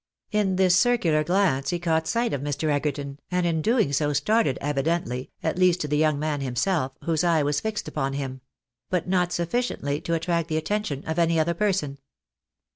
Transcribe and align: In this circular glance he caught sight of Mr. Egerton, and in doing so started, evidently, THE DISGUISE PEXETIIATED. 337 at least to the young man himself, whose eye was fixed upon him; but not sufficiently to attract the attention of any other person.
In 0.31 0.55
this 0.55 0.75
circular 0.75 1.23
glance 1.23 1.69
he 1.69 1.77
caught 1.77 2.07
sight 2.07 2.33
of 2.33 2.41
Mr. 2.41 2.69
Egerton, 2.71 3.19
and 3.29 3.45
in 3.45 3.61
doing 3.61 3.93
so 3.93 4.13
started, 4.13 4.57
evidently, 4.59 5.29
THE 5.43 5.53
DISGUISE 5.53 5.53
PEXETIIATED. 5.53 5.55
337 5.55 5.55
at 5.55 5.59
least 5.61 5.81
to 5.81 5.87
the 5.87 5.97
young 5.97 6.19
man 6.19 6.41
himself, 6.41 6.91
whose 7.03 7.23
eye 7.23 7.43
was 7.43 7.61
fixed 7.61 7.87
upon 7.87 8.13
him; 8.13 8.41
but 8.89 9.07
not 9.07 9.31
sufficiently 9.31 10.01
to 10.01 10.15
attract 10.15 10.49
the 10.49 10.57
attention 10.57 11.03
of 11.05 11.19
any 11.19 11.39
other 11.39 11.53
person. 11.53 11.99